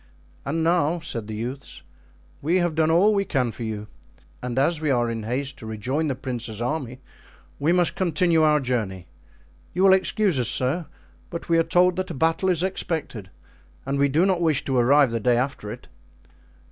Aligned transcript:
"And 0.45 0.63
now," 0.63 0.99
said 0.99 1.27
the 1.27 1.35
youths, 1.35 1.83
"we 2.41 2.57
have 2.57 2.73
done 2.73 2.89
all 2.89 3.13
we 3.13 3.23
can 3.23 3.51
for 3.51 3.61
you; 3.61 3.85
and 4.41 4.57
as 4.57 4.81
we 4.81 4.89
are 4.89 5.11
in 5.11 5.21
haste 5.21 5.59
to 5.59 5.67
rejoin 5.67 6.07
the 6.07 6.15
prince's 6.15 6.59
army 6.59 7.01
we 7.59 7.71
must 7.71 7.93
continue 7.95 8.41
our 8.41 8.59
journey. 8.59 9.05
You 9.75 9.83
will 9.83 9.93
excuse 9.93 10.39
us, 10.39 10.49
sir, 10.49 10.87
but 11.29 11.49
we 11.49 11.59
are 11.59 11.63
told 11.63 11.97
that 11.97 12.09
a 12.09 12.15
battle 12.15 12.49
is 12.49 12.63
expected 12.63 13.29
and 13.85 13.99
we 13.99 14.09
do 14.09 14.25
not 14.25 14.41
wish 14.41 14.65
to 14.65 14.75
arrive 14.77 15.11
the 15.11 15.19
day 15.19 15.37
after 15.37 15.69
it." 15.69 15.87